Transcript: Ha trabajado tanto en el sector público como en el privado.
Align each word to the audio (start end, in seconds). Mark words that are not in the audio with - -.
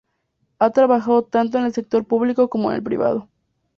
Ha 0.57 0.71
trabajado 0.71 1.25
tanto 1.25 1.59
en 1.59 1.65
el 1.65 1.73
sector 1.73 2.05
público 2.05 2.49
como 2.49 2.71
en 2.71 2.77
el 2.77 2.81
privado. 2.83 3.27